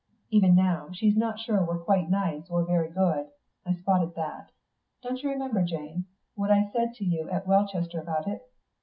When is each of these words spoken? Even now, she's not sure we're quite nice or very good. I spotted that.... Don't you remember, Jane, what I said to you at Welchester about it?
Even 0.31 0.55
now, 0.55 0.89
she's 0.91 1.15
not 1.15 1.39
sure 1.39 1.63
we're 1.63 1.77
quite 1.77 2.09
nice 2.09 2.49
or 2.49 2.65
very 2.65 2.89
good. 2.89 3.27
I 3.67 3.73
spotted 3.75 4.15
that.... 4.15 4.51
Don't 5.03 5.21
you 5.21 5.29
remember, 5.29 5.61
Jane, 5.63 6.05
what 6.33 6.49
I 6.49 6.71
said 6.71 6.95
to 6.95 7.05
you 7.05 7.29
at 7.29 7.45
Welchester 7.45 7.99
about 8.01 8.25
it? 8.27 8.41